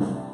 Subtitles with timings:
[0.00, 0.25] you.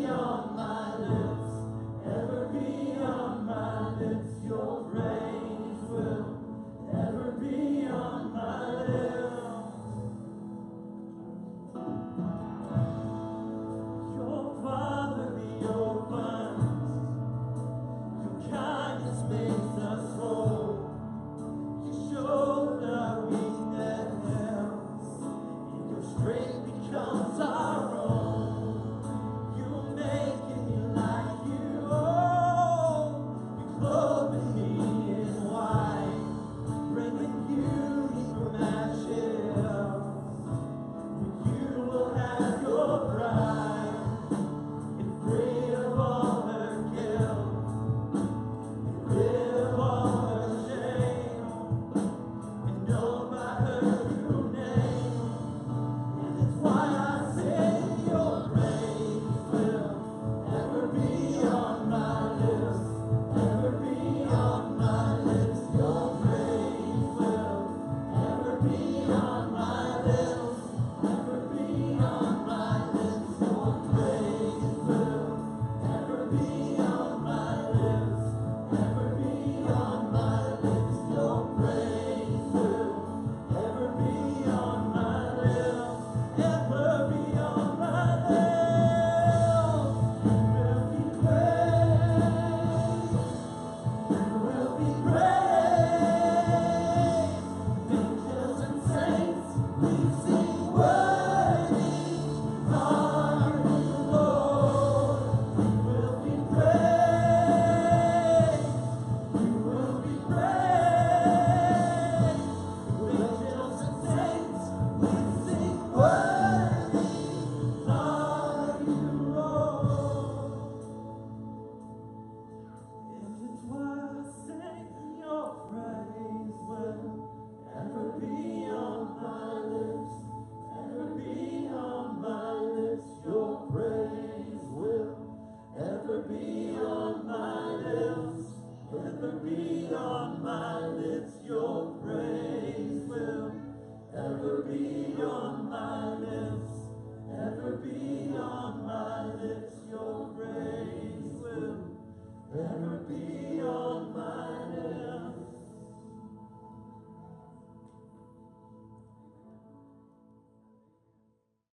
[0.00, 1.50] On my lips,
[2.06, 5.21] ever be on my lips.